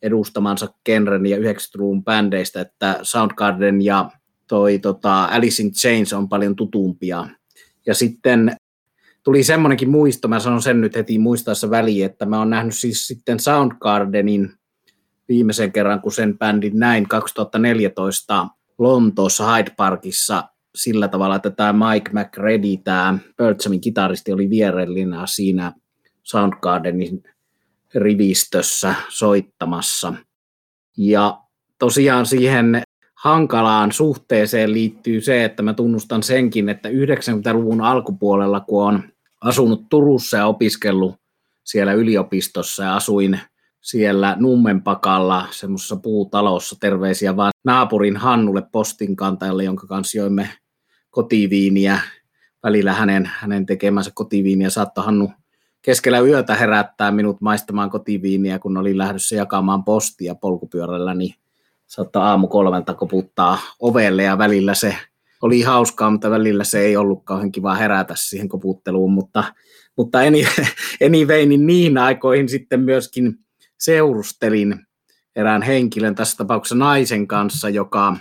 edustamansa 0.08 0.68
genren 0.86 1.26
ja 1.26 1.38
90-luvun 1.38 2.04
bändeistä, 2.04 2.62
että 2.62 3.00
Soundgarden 3.02 3.82
ja 3.82 4.10
toi 4.48 4.80
tota, 4.80 5.26
Alice 5.26 5.64
in 5.64 5.72
Chains 5.72 6.14
on 6.14 6.30
paljon 6.30 6.56
tutumpia. 6.56 7.28
Ja 7.86 7.94
sitten 7.94 8.56
tuli 9.24 9.44
semmoinenkin 9.44 9.90
muisto, 9.90 10.28
mä 10.28 10.40
sanon 10.40 10.62
sen 10.62 10.82
nyt 10.82 10.96
heti 10.96 11.20
muistaessa 11.20 11.70
väliin, 11.70 12.06
että 12.06 12.26
mä 12.26 12.40
oon 12.40 12.50
nähnyt 12.50 12.76
siis 12.76 13.08
sitten 13.08 13.40
Soundgardenin 13.40 14.54
viimeisen 15.28 15.72
kerran, 15.72 16.02
kun 16.02 16.12
sen 16.12 16.38
bändin 16.38 16.80
näin 16.80 17.08
2014 17.08 18.48
Lontoossa 18.78 19.56
Hyde 19.56 19.72
Parkissa 19.78 20.44
sillä 20.76 21.08
tavalla, 21.08 21.36
että 21.36 21.50
tämä 21.50 21.92
Mike 21.92 22.12
McReady, 22.14 22.78
tämä 22.84 23.18
Birdsamin 23.38 23.82
kitaristi, 23.82 24.32
oli 24.32 24.50
vierellinen 24.50 25.20
siinä 25.26 25.74
Soundgardenin 26.24 27.24
rivistössä 27.98 28.96
soittamassa. 29.10 30.14
Ja 30.98 31.40
tosiaan 31.80 32.26
siihen 32.26 32.82
hankalaan 33.16 33.92
suhteeseen 33.92 34.74
liittyy 34.74 35.22
se, 35.22 35.44
että 35.44 35.64
mä 35.64 35.74
tunnustan 35.74 36.24
senkin, 36.24 36.70
että 36.70 36.90
90-luvun 36.90 37.82
alkupuolella, 37.82 38.60
kun 38.60 38.84
on 38.84 39.04
asunut 39.42 39.90
Turussa 39.90 40.38
ja 40.38 40.48
opiskellut 40.48 41.16
siellä 41.64 41.94
yliopistossa 41.94 42.84
ja 42.84 42.96
asuin 42.96 43.40
siellä 43.82 44.36
Nummenpakalla 44.40 45.48
semmoisessa 45.52 45.96
puutalossa, 45.96 46.76
terveisiä 46.80 47.36
vaan 47.36 47.52
naapurin 47.64 48.18
Hannulle 48.18 48.64
postinkantajalle, 48.72 49.64
jonka 49.64 49.88
kanssa 49.88 50.18
joimme 50.18 50.50
kotiviiniä. 51.10 52.00
Välillä 52.64 52.94
hänen, 52.94 53.32
hänen 53.34 53.66
tekemänsä 53.66 54.12
kotiviiniä 54.16 54.70
saattoi 54.70 55.06
Hannu 55.06 55.32
keskellä 55.88 56.20
yötä 56.20 56.56
herättää 56.56 57.12
minut 57.12 57.42
maistamaan 57.42 57.90
kotiviiniä, 57.90 58.60
kun 58.60 58.78
olin 58.78 58.98
lähdössä 58.98 59.36
jakamaan 59.36 59.84
postia 59.84 60.36
polkupyörällä, 60.36 61.14
niin 61.14 61.34
saattoi 61.86 62.22
aamu 62.22 62.48
kolmelta 62.48 62.94
koputtaa 62.94 63.60
ovelle 63.80 64.24
ja 64.24 64.38
välillä 64.38 64.74
se 64.74 64.96
oli 65.42 65.62
hauskaa, 65.62 66.10
mutta 66.10 66.30
välillä 66.30 66.64
se 66.64 66.80
ei 66.80 66.98
ollut 66.98 67.24
kauhean 67.24 67.52
kiva 67.52 67.76
herätä 67.76 68.14
siihen 68.18 68.50
koputteluun, 68.50 69.12
mutta, 69.12 69.44
mutta 69.98 70.20
anyway, 71.00 71.46
niin 71.46 71.66
niihin 71.68 71.98
aikoihin 71.98 72.50
sitten 72.50 72.80
myöskin 72.80 73.34
seurustelin 73.78 74.76
erään 75.36 75.62
henkilön, 75.62 76.16
tässä 76.16 76.38
tapauksessa 76.38 76.76
naisen 76.76 77.28
kanssa, 77.28 77.70
joka 77.70 78.18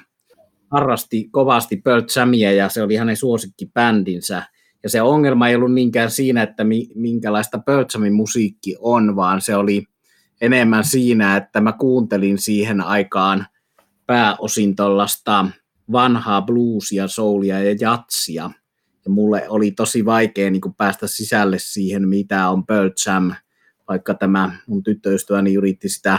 harrasti 0.71 1.29
kovasti 1.31 1.77
Pearl 1.77 2.03
Jamia 2.17 2.53
ja 2.53 2.69
se 2.69 2.83
oli 2.83 2.97
hänen 2.97 3.17
suosikkibändinsä. 3.17 4.43
Ja 4.87 4.91
se 4.91 5.03
ongelma 5.03 5.49
ei 5.49 5.57
ollut 5.57 5.73
niinkään 5.73 6.11
siinä, 6.11 6.43
että 6.43 6.65
minkälaista 6.95 7.61
Jamin 7.95 8.15
musiikki 8.15 8.77
on, 8.79 9.17
vaan 9.17 9.41
se 9.41 9.57
oli 9.57 9.85
enemmän 10.41 10.85
siinä, 10.85 11.37
että 11.37 11.61
mä 11.61 11.73
kuuntelin 11.73 12.39
siihen 12.39 12.81
aikaan 12.81 13.47
pääosin 14.07 14.77
tuollaista 14.77 15.47
vanhaa 15.93 16.43
bluesia, 16.43 17.09
soulia 17.09 17.63
ja 17.63 17.77
jatsia. 17.81 18.51
Ja 19.05 19.11
mulle 19.11 19.49
oli 19.49 19.71
tosi 19.71 20.05
vaikea 20.05 20.51
niin 20.51 20.75
päästä 20.77 21.07
sisälle 21.07 21.59
siihen, 21.59 22.09
mitä 22.09 22.49
on 22.49 22.67
Pearl 22.67 22.91
Jam, 23.07 23.33
vaikka 23.89 24.15
tämä 24.15 24.57
mun 24.67 24.83
tyttöystäväni 24.83 25.55
yritti 25.55 25.89
sitä 25.89 26.19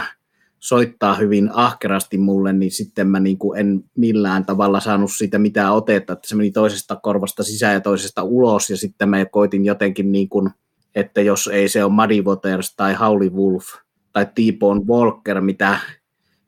soittaa 0.60 1.14
hyvin 1.14 1.50
ahkerasti 1.52 2.18
mulle, 2.18 2.52
niin 2.52 2.70
sitten 2.70 3.08
mä 3.08 3.20
niin 3.20 3.38
kuin 3.38 3.60
en 3.60 3.84
millään 3.96 4.46
tavalla 4.46 4.80
saanut 4.80 5.12
siitä 5.12 5.38
mitään 5.38 5.72
otetta, 5.72 6.12
että 6.12 6.28
se 6.28 6.36
meni 6.36 6.50
toisesta 6.50 6.96
korvasta 6.96 7.42
sisään 7.42 7.74
ja 7.74 7.80
toisesta 7.80 8.22
ulos, 8.22 8.70
ja 8.70 8.76
sitten 8.76 9.08
mä 9.08 9.24
koitin 9.24 9.64
jotenkin 9.64 10.12
niin 10.12 10.28
kuin, 10.28 10.50
että 10.94 11.20
jos 11.20 11.46
ei 11.52 11.68
se 11.68 11.84
ole 11.84 11.92
Muddy 11.92 12.22
Waters 12.22 12.76
tai 12.76 12.94
Howley 12.94 13.30
Wolf 13.30 13.64
tai 14.12 14.26
T-Bone 14.26 14.80
Walker, 14.88 15.40
mitä, 15.40 15.78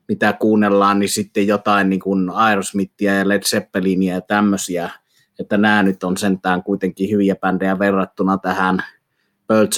mitä 0.09 0.33
kuunnellaan, 0.33 0.99
niin 0.99 1.09
sitten 1.09 1.47
jotain 1.47 1.91
niin 1.91 2.01
kuin 2.01 2.31
Aerosmithia 2.31 3.15
ja 3.15 3.29
Led 3.29 3.43
Zeppelinia 3.43 4.15
ja 4.15 4.21
tämmöisiä, 4.21 4.91
että 5.39 5.59
nämä 5.59 5.83
nyt 5.83 6.05
on 6.05 6.17
sentään 6.17 6.63
kuitenkin 6.63 7.11
hyviä 7.11 7.37
bändejä 7.37 7.79
verrattuna 7.79 8.39
tähän 8.39 8.85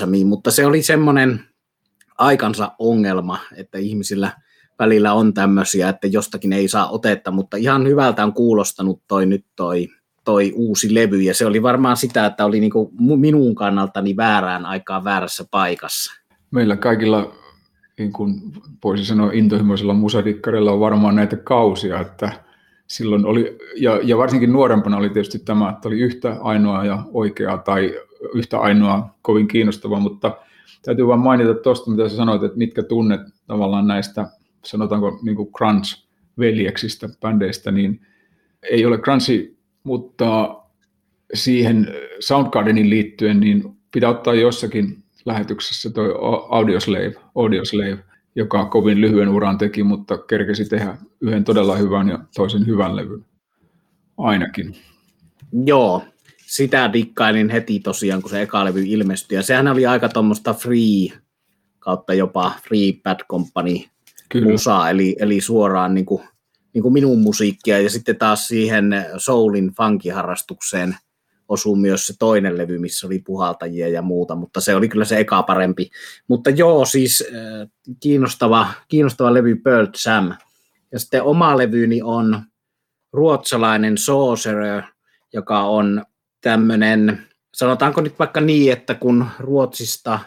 Jamiin, 0.00 0.26
mutta 0.26 0.50
se 0.50 0.66
oli 0.66 0.82
semmoinen 0.82 1.40
aikansa 2.18 2.72
ongelma, 2.78 3.38
että 3.56 3.78
ihmisillä 3.78 4.30
välillä 4.78 5.12
on 5.12 5.34
tämmöisiä, 5.34 5.88
että 5.88 6.06
jostakin 6.06 6.52
ei 6.52 6.68
saa 6.68 6.90
otetta, 6.90 7.30
mutta 7.30 7.56
ihan 7.56 7.86
hyvältä 7.86 8.24
on 8.24 8.32
kuulostanut 8.32 9.02
toi 9.08 9.26
nyt 9.26 9.44
toi, 9.56 9.88
toi 10.24 10.52
uusi 10.54 10.94
levy, 10.94 11.20
ja 11.20 11.34
se 11.34 11.46
oli 11.46 11.62
varmaan 11.62 11.96
sitä, 11.96 12.26
että 12.26 12.44
oli 12.44 12.60
niinku 12.60 12.92
minun 13.16 13.54
kannaltani 13.54 14.16
väärään 14.16 14.66
aikaan 14.66 15.04
väärässä 15.04 15.44
paikassa. 15.50 16.12
Meillä 16.50 16.76
kaikilla, 16.76 17.32
niin 17.98 18.12
kuin 18.12 18.34
voisi 18.84 19.04
sanoa, 19.04 19.32
intohimoisilla 19.32 19.94
musadikkarilla 19.94 20.72
on 20.72 20.80
varmaan 20.80 21.16
näitä 21.16 21.36
kausia, 21.36 22.00
että 22.00 22.32
silloin 22.86 23.26
oli, 23.26 23.58
ja, 23.76 24.00
ja 24.02 24.18
varsinkin 24.18 24.52
nuorempana 24.52 24.96
oli 24.96 25.10
tietysti 25.10 25.38
tämä, 25.38 25.70
että 25.70 25.88
oli 25.88 26.00
yhtä 26.00 26.36
ainoa 26.40 26.84
ja 26.84 27.02
oikeaa 27.12 27.58
tai 27.58 28.00
yhtä 28.34 28.58
ainoa 28.58 29.14
kovin 29.22 29.48
kiinnostava, 29.48 30.00
mutta 30.00 30.36
täytyy 30.82 31.06
vain 31.06 31.20
mainita 31.20 31.54
tuosta, 31.54 31.90
mitä 31.90 32.08
sä 32.08 32.16
sanoit, 32.16 32.42
että 32.42 32.58
mitkä 32.58 32.82
tunnet 32.82 33.20
tavallaan 33.46 33.86
näistä, 33.86 34.26
sanotaanko 34.64 35.20
niin 35.22 35.36
kuin 35.36 35.48
crunch-veljeksistä, 35.52 37.08
bändeistä, 37.20 37.70
niin 37.70 38.00
ei 38.70 38.86
ole 38.86 38.98
crunchi, 38.98 39.56
mutta 39.84 40.56
siihen 41.34 41.88
Soundgardenin 42.20 42.90
liittyen, 42.90 43.40
niin 43.40 43.76
pitää 43.92 44.10
ottaa 44.10 44.34
jossakin 44.34 45.02
lähetyksessä 45.24 45.90
toi 45.90 46.14
Audioslave, 46.48 47.14
Audioslave, 47.34 47.98
joka 48.34 48.64
kovin 48.64 49.00
lyhyen 49.00 49.28
uran 49.28 49.58
teki, 49.58 49.82
mutta 49.82 50.18
kerkesi 50.18 50.68
tehdä 50.68 50.96
yhden 51.20 51.44
todella 51.44 51.76
hyvän 51.76 52.08
ja 52.08 52.18
toisen 52.34 52.66
hyvän 52.66 52.96
levyn 52.96 53.24
ainakin. 54.18 54.76
Joo, 55.64 56.02
sitä 56.52 56.92
dikkailin 56.92 57.50
heti 57.50 57.80
tosiaan, 57.80 58.22
kun 58.22 58.30
se 58.30 58.42
eka 58.42 58.64
levy 58.64 58.82
ilmestyi. 58.86 59.36
Ja 59.36 59.42
sehän 59.42 59.68
oli 59.68 59.86
aika 59.86 60.08
tuommoista 60.08 60.54
free 60.54 61.22
kautta 61.78 62.14
jopa 62.14 62.52
free 62.68 62.92
bad 63.02 63.20
company 63.30 63.78
Kyllä. 64.28 64.50
musaa, 64.50 64.90
eli, 64.90 65.16
eli 65.18 65.40
suoraan 65.40 65.94
niin 65.94 66.06
kuin, 66.06 66.22
niin 66.74 66.82
kuin 66.82 66.92
minun 66.92 67.18
musiikkia. 67.18 67.80
Ja 67.80 67.90
sitten 67.90 68.16
taas 68.16 68.48
siihen 68.48 68.90
soulin 69.16 69.70
funkiharrastukseen 69.76 70.96
osui 71.48 71.78
myös 71.78 72.06
se 72.06 72.14
toinen 72.18 72.58
levy, 72.58 72.78
missä 72.78 73.06
oli 73.06 73.18
puhaltajia 73.18 73.88
ja 73.88 74.02
muuta, 74.02 74.34
mutta 74.34 74.60
se 74.60 74.74
oli 74.74 74.88
kyllä 74.88 75.04
se 75.04 75.18
eka 75.18 75.42
parempi. 75.42 75.90
Mutta 76.28 76.50
joo, 76.50 76.84
siis 76.84 77.24
äh, 77.34 77.68
kiinnostava, 78.00 78.68
kiinnostava 78.88 79.34
levy 79.34 79.54
Pearl 79.54 79.86
Jam. 80.06 80.34
Ja 80.92 80.98
sitten 80.98 81.22
oma 81.22 81.58
levyni 81.58 82.02
on 82.02 82.42
ruotsalainen 83.12 83.98
Sorcerer, 83.98 84.82
joka 85.32 85.62
on 85.62 86.04
tämmöinen, 86.42 87.18
sanotaanko 87.54 88.00
nyt 88.00 88.18
vaikka 88.18 88.40
niin, 88.40 88.72
että 88.72 88.94
kun 88.94 89.26
Ruotsista 89.38 90.18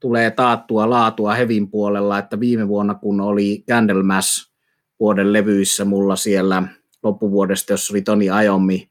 tulee 0.00 0.30
taattua 0.30 0.90
laatua 0.90 1.34
Hevin 1.34 1.70
puolella, 1.70 2.18
että 2.18 2.40
viime 2.40 2.68
vuonna 2.68 2.94
kun 2.94 3.20
oli 3.20 3.64
Candlemass 3.70 4.52
vuoden 5.00 5.32
levyissä 5.32 5.84
mulla 5.84 6.16
siellä 6.16 6.62
loppuvuodesta, 7.02 7.72
jossa 7.72 7.92
oli 7.92 8.02
Toni 8.02 8.30
Ajomi 8.30 8.90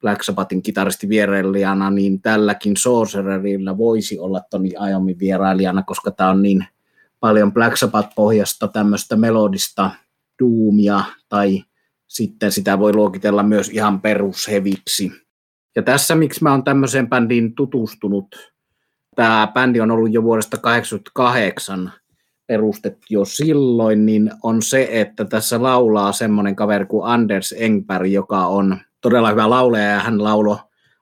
Black 0.00 0.22
Sabbathin 0.22 0.62
kitaristi 0.62 1.08
vierailijana, 1.08 1.90
niin 1.90 2.22
tälläkin 2.22 2.76
Sorcererilla 2.76 3.78
voisi 3.78 4.18
olla 4.18 4.40
Toni 4.50 4.72
Ajomi 4.78 5.18
vierailijana, 5.18 5.82
koska 5.82 6.10
tämä 6.10 6.30
on 6.30 6.42
niin 6.42 6.64
paljon 7.20 7.52
Black 7.52 7.76
Sabbath-pohjasta 7.76 8.68
tämmöistä 8.68 9.16
melodista 9.16 9.90
duumia, 10.42 11.00
tai 11.28 11.62
sitten 12.06 12.52
sitä 12.52 12.78
voi 12.78 12.92
luokitella 12.92 13.42
myös 13.42 13.68
ihan 13.68 14.00
perusheviksi. 14.00 15.12
Ja 15.76 15.82
tässä, 15.82 16.14
miksi 16.14 16.42
mä 16.42 16.50
oon 16.50 16.64
tämmöiseen 16.64 17.08
bändiin 17.08 17.54
tutustunut, 17.54 18.26
tämä 19.16 19.48
bändi 19.54 19.80
on 19.80 19.90
ollut 19.90 20.12
jo 20.12 20.22
vuodesta 20.22 20.56
1988 20.56 21.92
perustettu 22.46 23.06
jo 23.10 23.24
silloin, 23.24 24.06
niin 24.06 24.30
on 24.42 24.62
se, 24.62 24.88
että 24.90 25.24
tässä 25.24 25.62
laulaa 25.62 26.12
semmoinen 26.12 26.56
kaveri 26.56 26.86
kuin 26.86 27.06
Anders 27.06 27.54
Engberg, 27.58 28.12
joka 28.12 28.46
on 28.46 28.78
todella 29.00 29.30
hyvä 29.30 29.50
lauleja, 29.50 29.90
ja 29.90 30.00
hän 30.00 30.24
laulo 30.24 30.58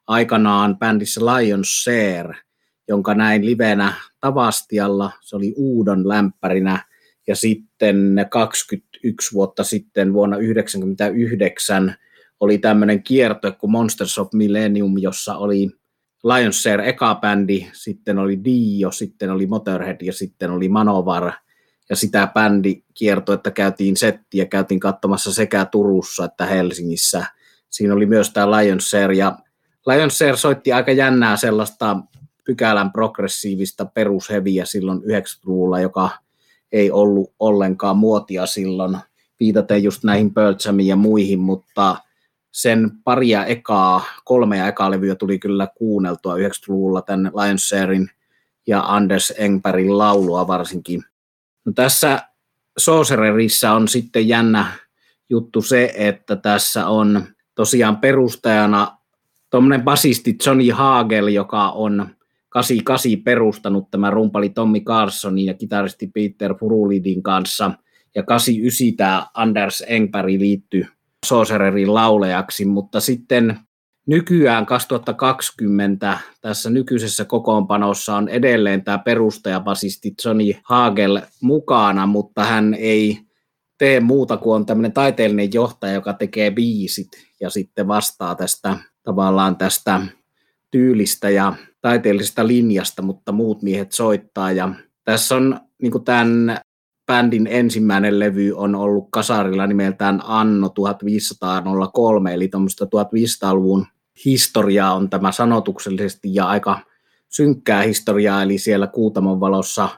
aikanaan 0.07 0.79
bändissä 0.79 1.21
Lion 1.21 1.65
Share, 1.65 2.37
jonka 2.89 3.15
näin 3.15 3.47
livenä 3.47 3.93
Tavastialla, 4.21 5.13
se 5.21 5.37
oli 5.37 5.55
Uudon 5.57 6.09
lämpärinä, 6.09 6.85
ja 7.27 7.37
sitten 7.37 8.27
21 8.31 9.35
vuotta 9.35 9.65
sitten 9.65 10.13
vuonna 10.13 10.37
1999 10.37 11.95
oli 12.41 12.59
tämmöinen 12.59 13.03
kierto 13.03 13.53
kuin 13.53 13.71
Monsters 13.71 14.19
of 14.19 14.29
Millennium, 14.33 14.99
jossa 14.99 15.37
oli 15.37 15.71
Lionshare 16.25 16.89
eka 16.89 17.15
bändi, 17.15 17.67
sitten 17.73 18.19
oli 18.19 18.45
Dio, 18.45 18.91
sitten 18.91 19.31
oli 19.31 19.47
Motorhead 19.47 20.01
ja 20.03 20.13
sitten 20.13 20.51
oli 20.51 20.69
Manovar. 20.69 21.33
Ja 21.91 21.97
sitä 21.97 22.29
bändi 22.35 22.83
kierto, 22.95 23.33
että 23.33 23.51
käytiin 23.51 23.97
settiä, 23.97 24.47
käytiin 24.47 24.81
katsomassa 24.81 25.33
sekä 25.33 25.65
Turussa 25.65 26.25
että 26.25 26.47
Helsingissä. 26.47 27.27
Siinä 27.71 27.95
oli 27.95 28.07
myös 28.07 28.31
tämä 28.31 28.51
Lionshare 28.51 29.15
ja 29.15 29.39
Lionshare 29.87 30.37
soitti 30.37 30.73
aika 30.73 30.93
jännää 30.93 31.37
sellaista 31.37 31.97
pykälän 32.45 32.93
progressiivista 32.93 33.85
perusheviä 33.85 34.65
silloin 34.65 34.99
90-luvulla, 34.99 35.81
joka 35.81 36.11
ei 36.73 36.91
ollut 36.91 37.33
ollenkaan 37.39 37.97
muotia 37.97 38.47
silloin, 38.47 38.99
viitaten 39.41 39.83
just 39.83 40.05
näihin 40.05 40.35
Pearl 40.35 40.55
ja 40.85 40.97
muihin, 40.97 41.39
mutta 41.39 41.97
sen 42.53 42.91
paria 43.05 43.45
ekaa, 43.45 44.05
kolmea 44.25 44.69
ekaa 44.69 44.91
levyä 44.91 45.15
tuli 45.15 45.39
kyllä 45.39 45.69
kuunneltua 45.75 46.37
90-luvulla 46.37 47.03
tämän 47.03 47.33
Lionsharein 47.35 48.11
ja 48.67 48.81
Anders 48.81 49.33
Engbergin 49.39 49.99
laulua 49.99 50.47
varsinkin. 50.47 51.05
No 51.65 51.73
tässä 51.73 52.23
Sorcererissa 52.79 53.73
on 53.73 53.89
sitten 53.89 54.29
jännä 54.29 54.67
juttu 55.31 55.63
se, 55.63 55.93
että 55.97 56.37
tässä 56.37 56.87
on 56.87 57.25
tosiaan 57.55 57.97
perustajana 57.97 58.97
tuommoinen 59.51 59.83
basisti 59.83 60.37
Johnny 60.47 60.71
Hagel, 60.71 61.27
joka 61.27 61.71
on 61.71 62.07
88 62.49 63.23
perustanut 63.25 63.91
tämä 63.91 64.11
rumpali 64.11 64.49
Tommy 64.49 64.81
Carsonin 64.81 65.47
ja 65.47 65.55
kitaristi 65.55 66.07
Peter 66.07 66.55
Furulidin 66.55 67.23
kanssa. 67.23 67.71
Ja 68.15 68.23
89 68.23 68.97
tämä 68.97 69.27
Anders 69.35 69.85
Engberg 69.87 70.29
liittyi 70.29 70.87
Sorcererin 71.27 71.95
laulejaksi, 71.95 72.65
mutta 72.65 73.01
sitten 73.01 73.59
nykyään 74.07 74.67
2020 74.67 76.19
tässä 76.41 76.71
nykyisessä 76.71 77.25
kokoonpanossa 77.25 78.17
on 78.17 78.29
edelleen 78.29 78.85
tämä 78.85 78.99
perustajabasisti 78.99 80.15
Johnny 80.25 80.53
Hagel 80.65 81.21
mukana, 81.43 82.07
mutta 82.07 82.45
hän 82.45 82.75
ei 82.75 83.19
tee 83.79 84.01
muuta 84.01 84.37
kuin 84.37 84.55
on 84.55 84.67
tämmöinen 84.67 84.93
taiteellinen 84.93 85.53
johtaja, 85.53 85.93
joka 85.93 86.13
tekee 86.13 86.51
biisit 86.51 87.09
ja 87.41 87.51
sitten 87.51 87.89
vastaa 87.89 88.35
tästä 88.35 88.77
tavallaan 89.03 89.57
tästä 89.57 90.01
tyylistä 90.71 91.31
ja 91.31 91.53
taiteellisesta 91.81 92.47
linjasta, 92.47 93.03
mutta 93.03 93.33
muut 93.33 93.63
miehet 93.63 93.93
soittaa. 93.93 94.53
Ja 94.53 94.75
tässä 95.05 95.37
on 95.37 95.61
niin 95.83 96.05
tämän 96.05 96.61
bändin 97.09 97.47
ensimmäinen 97.47 98.19
levy 98.19 98.53
on 98.53 98.75
ollut 98.75 99.09
kasarilla 99.11 99.67
nimeltään 99.67 100.21
Anno 100.25 100.69
1503, 100.69 102.35
eli 102.35 102.49
tuommoista 102.49 102.85
1500-luvun 102.85 103.87
historiaa 104.25 104.95
on 104.95 105.11
tämä 105.11 105.33
sanotuksellisesti 105.33 106.35
ja 106.35 106.47
aika 106.47 106.81
synkkää 107.29 107.83
historiaa, 107.83 108.43
eli 108.43 108.59
siellä 108.59 108.87
Kuutamon 108.87 109.41
valossa 109.41 109.89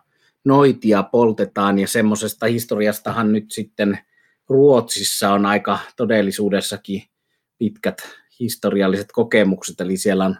noitia 0.44 1.02
poltetaan 1.02 1.78
ja 1.78 1.88
semmoisesta 1.88 2.46
historiastahan 2.46 3.32
nyt 3.32 3.50
sitten 3.50 3.98
Ruotsissa 4.48 5.32
on 5.32 5.46
aika 5.46 5.78
todellisuudessakin 5.96 7.02
pitkät 7.58 8.02
historialliset 8.40 9.08
kokemukset, 9.12 9.80
eli 9.80 9.96
siellä 9.96 10.24
on 10.24 10.36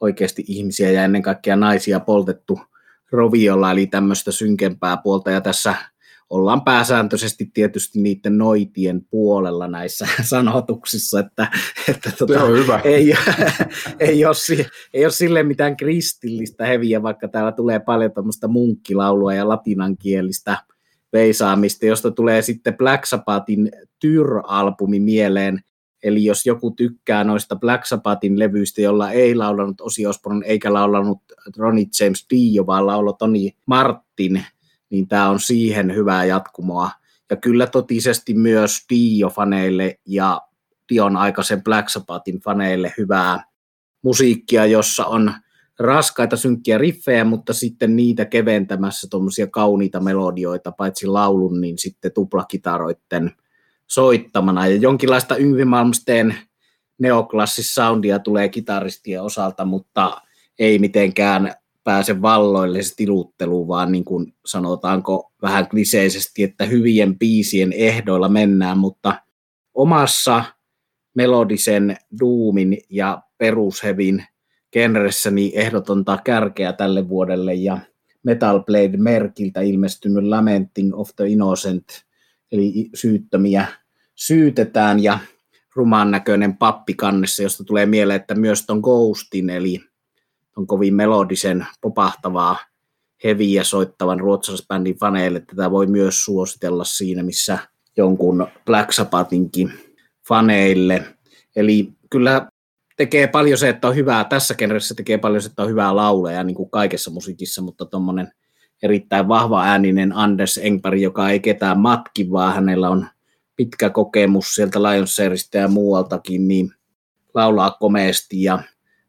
oikeasti 0.00 0.44
ihmisiä 0.46 0.90
ja 0.90 1.04
ennen 1.04 1.22
kaikkea 1.22 1.56
naisia 1.56 2.00
poltettu 2.00 2.60
roviolla, 3.12 3.70
eli 3.70 3.86
tämmöistä 3.86 4.32
synkempää 4.32 4.96
puolta, 4.96 5.30
ja 5.30 5.40
tässä 5.40 5.74
ollaan 6.30 6.62
pääsääntöisesti 6.62 7.50
tietysti 7.54 8.00
niiden 8.00 8.38
noitien 8.38 9.04
puolella 9.10 9.68
näissä 9.68 10.06
sanotuksissa, 10.22 11.20
että, 11.20 11.48
että 11.88 12.10
on 12.44 12.58
hyvä. 12.58 12.80
Ei, 12.84 13.14
ei, 13.98 14.24
ole, 14.24 14.66
ei 14.94 15.04
ole 15.04 15.12
sille 15.12 15.42
mitään 15.42 15.76
kristillistä 15.76 16.66
heviä, 16.66 17.02
vaikka 17.02 17.28
täällä 17.28 17.52
tulee 17.52 17.80
paljon 17.80 18.12
tuommoista 18.12 18.48
munkkilaulua 18.48 19.34
ja 19.34 19.48
latinankielistä 19.48 20.56
veisaamista, 21.12 21.86
josta 21.86 22.10
tulee 22.10 22.42
sitten 22.42 22.76
Black 22.76 23.04
Sabbathin 23.04 23.70
Tyr-albumi 24.00 25.00
mieleen, 25.00 25.60
Eli 26.04 26.24
jos 26.24 26.46
joku 26.46 26.70
tykkää 26.70 27.24
noista 27.24 27.56
Black 27.56 27.86
Sabbathin 27.86 28.38
levyistä, 28.38 28.82
jolla 28.82 29.10
ei 29.10 29.34
laulanut 29.34 29.80
Ozzy 29.80 30.06
Osbourne 30.06 30.46
eikä 30.46 30.72
laulanut 30.72 31.18
Ronnie 31.56 31.86
James 32.00 32.26
Dio, 32.30 32.66
vaan 32.66 32.86
laulo 32.86 33.12
Tony 33.12 33.48
Martin, 33.66 34.44
niin 34.90 35.08
tämä 35.08 35.30
on 35.30 35.40
siihen 35.40 35.94
hyvää 35.94 36.24
jatkumoa. 36.24 36.90
Ja 37.30 37.36
kyllä 37.36 37.66
totisesti 37.66 38.34
myös 38.34 38.78
Dio-faneille 38.92 40.00
ja 40.06 40.40
Dion 40.92 41.16
aikaisen 41.16 41.62
Black 41.64 41.88
Sabbathin 41.88 42.40
faneille 42.40 42.94
hyvää 42.98 43.44
musiikkia, 44.02 44.66
jossa 44.66 45.04
on 45.06 45.32
raskaita 45.78 46.36
synkkiä 46.36 46.78
riffejä, 46.78 47.24
mutta 47.24 47.52
sitten 47.52 47.96
niitä 47.96 48.24
keventämässä 48.24 49.06
tuommoisia 49.10 49.46
kauniita 49.46 50.00
melodioita, 50.00 50.72
paitsi 50.72 51.06
laulun, 51.06 51.60
niin 51.60 51.78
sitten 51.78 52.12
tuplakitaroitten 52.12 53.32
soittamana. 53.86 54.66
Ja 54.66 54.76
jonkinlaista 54.76 55.36
Yngvi 55.36 55.64
Malmsteen 55.64 56.36
neoklassissoundia 56.98 58.18
tulee 58.18 58.48
kitaristien 58.48 59.22
osalta, 59.22 59.64
mutta 59.64 60.20
ei 60.58 60.78
mitenkään 60.78 61.54
pääse 61.84 62.22
valloille 62.22 62.82
se 62.82 62.94
tiluttelu, 62.96 63.68
vaan 63.68 63.92
niin 63.92 64.04
kuin 64.04 64.34
sanotaanko 64.46 65.32
vähän 65.42 65.68
kliseisesti, 65.68 66.42
että 66.42 66.64
hyvien 66.64 67.18
biisien 67.18 67.72
ehdoilla 67.72 68.28
mennään, 68.28 68.78
mutta 68.78 69.22
omassa 69.74 70.44
melodisen 71.14 71.96
duumin 72.20 72.78
ja 72.90 73.22
perushevin 73.38 74.24
genressäni 74.72 75.52
ehdotonta 75.54 76.18
kärkeä 76.24 76.72
tälle 76.72 77.08
vuodelle 77.08 77.54
ja 77.54 77.78
Metal 78.22 78.60
Blade-merkiltä 78.60 79.60
ilmestynyt 79.60 80.24
Lamenting 80.24 80.98
of 80.98 81.10
the 81.16 81.28
Innocent, 81.28 81.84
eli 82.52 82.90
syyttömiä 82.94 83.66
syytetään 84.14 85.02
ja 85.02 85.18
rumaan 85.74 86.10
näköinen 86.10 86.56
pappi 86.56 86.94
kannessa, 86.94 87.42
josta 87.42 87.64
tulee 87.64 87.86
mieleen, 87.86 88.20
että 88.20 88.34
myös 88.34 88.66
ton 88.66 88.80
Ghostin, 88.80 89.50
eli 89.50 89.80
on 90.56 90.66
kovin 90.66 90.94
melodisen, 90.94 91.66
popahtavaa, 91.80 92.56
heviä 93.24 93.64
soittavan 93.64 94.20
ruotsalaisbändin 94.20 94.98
faneille. 94.98 95.40
Tätä 95.40 95.70
voi 95.70 95.86
myös 95.86 96.24
suositella 96.24 96.84
siinä, 96.84 97.22
missä 97.22 97.58
jonkun 97.96 98.46
Black 98.66 98.92
Sabbathinkin 98.92 99.72
faneille. 100.28 101.04
Eli 101.56 101.92
kyllä 102.10 102.48
tekee 102.96 103.26
paljon 103.26 103.58
se, 103.58 103.68
että 103.68 103.88
on 103.88 103.94
hyvää, 103.94 104.24
tässä 104.24 104.54
genressä 104.54 104.94
tekee 104.94 105.18
paljon 105.18 105.42
se, 105.42 105.48
että 105.48 105.62
on 105.62 105.68
hyvää 105.68 105.96
lauleja, 105.96 106.44
niin 106.44 106.54
kuin 106.54 106.70
kaikessa 106.70 107.10
musiikissa, 107.10 107.62
mutta 107.62 107.84
tuommoinen 107.84 108.32
erittäin 108.82 109.28
vahva 109.28 109.62
ääninen 109.62 110.12
Anders 110.12 110.58
Engberg, 110.58 111.00
joka 111.00 111.30
ei 111.30 111.40
ketään 111.40 111.80
matki, 111.80 112.30
vaan 112.30 112.54
hänellä 112.54 112.90
on 112.90 113.06
pitkä 113.56 113.90
kokemus 113.90 114.54
sieltä 114.54 114.82
Lionsseristä 114.82 115.58
ja 115.58 115.68
muualtakin, 115.68 116.48
niin 116.48 116.72
laulaa 117.34 117.76
komeasti 117.80 118.42
ja 118.42 118.58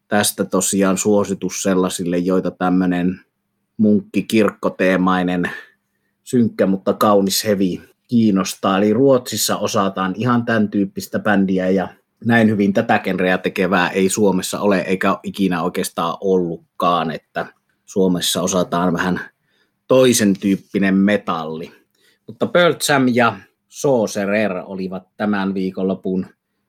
tästä 0.08 0.46
tosiaan 0.46 0.98
suositus 0.98 1.62
sellaisille, 1.62 2.18
joita 2.18 2.52
tämmöinen 2.52 3.22
munkki-kirkkoteemainen 3.78 5.50
synkkä, 6.24 6.66
mutta 6.66 6.94
kaunis 6.94 7.46
hevi 7.46 7.82
kiinnostaa. 8.08 8.78
Eli 8.78 8.94
Ruotsissa 8.94 9.58
osataan 9.58 10.14
ihan 10.18 10.46
tämän 10.46 10.70
tyyppistä 10.70 11.20
bändiä 11.20 11.70
ja 11.70 11.88
näin 12.26 12.50
hyvin 12.50 12.74
tätä 12.74 13.00
genreä 13.00 13.38
tekevää 13.38 13.90
ei 13.90 14.10
Suomessa 14.10 14.60
ole 14.60 14.80
eikä 14.80 15.18
ikinä 15.24 15.62
oikeastaan 15.62 16.18
ollutkaan, 16.22 17.12
että 17.12 17.46
Suomessa 17.86 18.42
osataan 18.42 18.94
vähän 18.94 19.20
toisen 19.88 20.34
tyyppinen 20.40 20.96
metalli. 20.96 21.72
Mutta 22.28 22.48
Pearl 22.48 22.76
Jam 22.90 23.08
ja 23.14 23.38
Sorcerer 23.68 24.52
olivat 24.66 25.08
tämän 25.18 25.54
viikonlopun 25.54 26.26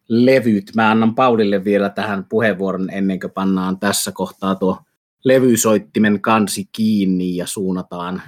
levyt. 0.08 0.72
Mä 0.74 0.90
annan 0.90 1.14
Paulille 1.14 1.64
vielä 1.64 1.88
tähän 1.88 2.26
puheenvuoron 2.28 2.90
ennen 2.90 3.20
kuin 3.20 3.30
pannaan 3.30 3.78
tässä 3.78 4.12
kohtaa 4.12 4.54
tuo 4.54 4.78
levysoittimen 5.24 6.20
kansi 6.20 6.68
kiinni 6.72 7.36
ja 7.36 7.46
suunnataan 7.46 8.22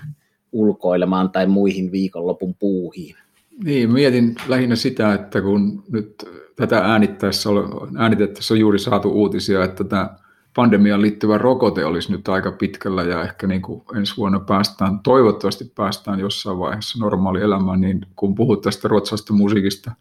ulkoilemaan 0.52 1.30
tai 1.30 1.46
muihin 1.46 1.92
viikonlopun 1.92 2.54
puuhiin. 2.54 3.16
Niin, 3.64 3.92
mietin 3.92 4.34
lähinnä 4.48 4.76
sitä, 4.76 5.14
että 5.14 5.40
kun 5.40 5.84
nyt 5.92 6.24
tätä 6.56 6.78
äänittäessä, 6.78 7.50
äänitettäessä 7.96 8.54
on 8.54 8.60
juuri 8.60 8.78
saatu 8.78 9.10
uutisia, 9.10 9.64
että 9.64 9.84
tämä 9.84 10.16
pandemiaan 10.54 11.02
liittyvä 11.02 11.38
rokote 11.38 11.84
olisi 11.84 12.12
nyt 12.12 12.28
aika 12.28 12.52
pitkällä 12.52 13.02
ja 13.02 13.22
ehkä 13.22 13.46
niin 13.46 13.62
kuin 13.62 13.82
ensi 13.96 14.16
vuonna 14.16 14.40
päästään, 14.40 14.98
toivottavasti 14.98 15.72
päästään 15.74 16.20
jossain 16.20 16.58
vaiheessa 16.58 16.98
normaali 16.98 17.40
elämään, 17.40 17.80
niin 17.80 18.06
kun 18.16 18.34
puhut 18.34 18.62
tästä 18.62 18.88
ruotsalaisesta 18.88 19.32
musiikista, 19.32 19.92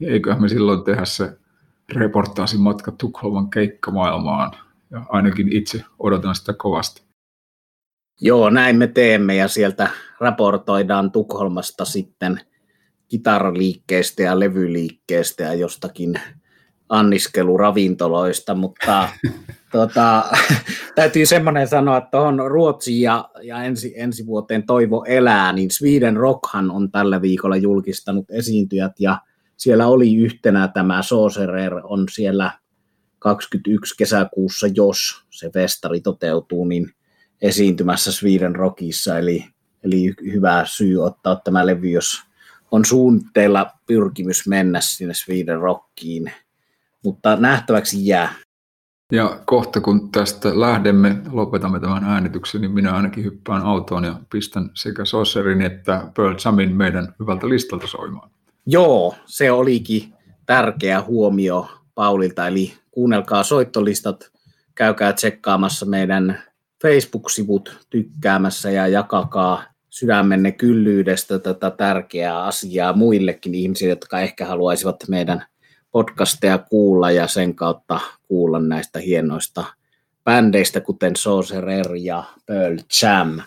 eiköhän 0.00 0.42
me 0.42 0.48
silloin 0.48 0.84
tehdä 0.84 1.04
se 1.04 1.38
reportaasi 1.94 2.58
matka 2.58 2.92
Tukholman 2.92 3.50
keikkamaailmaan. 3.50 4.52
Ja 4.90 5.02
ainakin 5.08 5.52
itse 5.52 5.84
odotan 5.98 6.34
sitä 6.34 6.52
kovasti. 6.52 7.02
Joo, 8.20 8.50
näin 8.50 8.76
me 8.76 8.86
teemme 8.86 9.36
ja 9.36 9.48
sieltä 9.48 9.90
raportoidaan 10.20 11.12
Tukholmasta 11.12 11.84
sitten 11.84 12.40
kitaraliikkeestä 13.08 14.22
ja 14.22 14.40
levyliikkeestä 14.40 15.42
ja 15.42 15.54
jostakin 15.54 16.20
anniskeluravintoloista, 16.88 18.54
mutta 18.54 19.08
tota, 19.72 20.24
täytyy 20.94 21.26
semmoinen 21.26 21.68
sanoa, 21.68 21.96
että 21.96 22.10
tuohon 22.10 22.50
Ruotsiin 22.50 23.00
ja, 23.00 23.30
ja 23.42 23.62
ensi, 23.62 23.94
ensi 23.96 24.26
vuoteen 24.26 24.66
Toivo 24.66 25.04
elää, 25.08 25.52
niin 25.52 25.70
Sweden 25.70 26.16
Rockhan 26.16 26.70
on 26.70 26.90
tällä 26.90 27.22
viikolla 27.22 27.56
julkistanut 27.56 28.30
esiintyjät 28.30 28.92
ja 29.00 29.18
siellä 29.56 29.86
oli 29.86 30.16
yhtenä 30.16 30.68
tämä 30.68 31.02
Sorcerer 31.02 31.80
on 31.82 32.06
siellä 32.10 32.50
21 33.18 33.94
kesäkuussa, 33.98 34.66
jos 34.74 35.24
se 35.30 35.50
festari 35.50 36.00
toteutuu, 36.00 36.64
niin 36.64 36.92
esiintymässä 37.42 38.12
Sweden 38.12 38.56
Rockissa, 38.56 39.18
eli, 39.18 39.44
eli 39.84 40.14
hyvä 40.32 40.64
syy 40.66 41.04
ottaa 41.04 41.36
tämä 41.36 41.66
levy, 41.66 41.88
jos 41.88 42.22
on 42.70 42.84
suunnitteilla 42.84 43.70
pyrkimys 43.86 44.48
mennä 44.48 44.80
sinne 44.82 45.14
Sweden 45.14 45.60
Rockiin, 45.60 46.32
mutta 47.04 47.36
nähtäväksi 47.36 48.06
jää. 48.06 48.34
Ja 49.12 49.40
kohta 49.44 49.80
kun 49.80 50.12
tästä 50.12 50.60
lähdemme, 50.60 51.16
lopetamme 51.30 51.80
tämän 51.80 52.04
äänityksen, 52.04 52.60
niin 52.60 52.70
minä 52.70 52.92
ainakin 52.92 53.24
hyppään 53.24 53.62
autoon 53.62 54.04
ja 54.04 54.20
pistän 54.30 54.70
sekä 54.74 55.04
Sorcerin 55.04 55.62
että 55.62 56.10
Pearl 56.16 56.36
Jamin 56.44 56.76
meidän 56.76 57.14
hyvältä 57.20 57.48
listalta 57.48 57.86
soimaan. 57.86 58.30
Joo, 58.66 59.14
se 59.26 59.52
olikin 59.52 60.14
tärkeä 60.46 61.02
huomio 61.02 61.68
Paulilta, 61.94 62.48
eli 62.48 62.74
kuunnelkaa 62.90 63.42
soittolistat, 63.42 64.30
käykää 64.74 65.12
tsekkaamassa 65.12 65.86
meidän 65.86 66.42
Facebook-sivut 66.82 67.86
tykkäämässä 67.90 68.70
ja 68.70 68.88
jakakaa 68.88 69.64
sydämenne 69.90 70.52
kyllyydestä 70.52 71.38
tätä 71.38 71.70
tärkeää 71.70 72.44
asiaa 72.44 72.92
muillekin 72.92 73.54
ihmisille, 73.54 73.90
jotka 73.90 74.20
ehkä 74.20 74.46
haluaisivat 74.46 74.96
meidän 75.08 75.46
podcasteja 75.90 76.58
kuulla 76.58 77.10
ja 77.10 77.26
sen 77.26 77.54
kautta 77.54 78.00
kuulla 78.22 78.60
näistä 78.60 78.98
hienoista 78.98 79.64
bändeistä, 80.24 80.80
kuten 80.80 81.16
Sorcerer 81.16 81.94
ja 81.94 82.24
Pearl 82.46 82.76
Jam. 83.02 83.40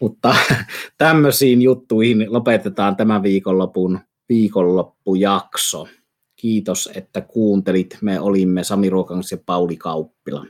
Mutta 0.00 0.34
tämmöisiin 0.98 1.62
juttuihin 1.62 2.32
lopetetaan 2.32 2.96
tämän 2.96 3.22
viikonlopun 3.22 4.00
viikonloppujakso. 4.28 5.88
Kiitos, 6.36 6.90
että 6.94 7.20
kuuntelit. 7.20 7.98
Me 8.02 8.20
olimme 8.20 8.64
Sami 8.64 8.90
Ruokangas 8.90 9.32
ja 9.32 9.38
Pauli 9.46 9.76
Kauppila. 9.76 10.46